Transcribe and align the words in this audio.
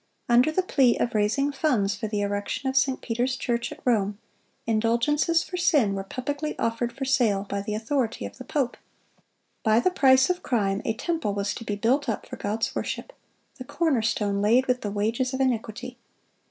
Under 0.27 0.51
the 0.51 0.63
plea 0.63 0.97
of 0.97 1.13
raising 1.13 1.51
funds 1.51 1.93
for 1.93 2.07
the 2.07 2.21
erection 2.21 2.67
of 2.67 2.75
St. 2.75 3.03
Peter's 3.03 3.35
church 3.37 3.71
at 3.71 3.81
Rome, 3.85 4.17
indulgences 4.65 5.43
for 5.43 5.57
sin 5.57 5.93
were 5.93 6.03
publicly 6.03 6.57
offered 6.57 6.91
for 6.91 7.05
sale 7.05 7.43
by 7.47 7.61
the 7.61 7.75
authority 7.75 8.25
of 8.25 8.39
the 8.39 8.43
pope. 8.43 8.77
By 9.61 9.79
the 9.79 9.91
price 9.91 10.27
of 10.27 10.41
crime 10.41 10.81
a 10.85 10.95
temple 10.95 11.35
was 11.35 11.53
to 11.53 11.63
be 11.63 11.75
built 11.75 12.09
up 12.09 12.25
for 12.25 12.35
God's 12.37 12.73
worship,—the 12.73 13.65
corner 13.65 14.01
stone 14.01 14.41
laid 14.41 14.65
with 14.65 14.81
the 14.81 14.89
wages 14.89 15.35
of 15.35 15.39
iniquity! 15.39 15.99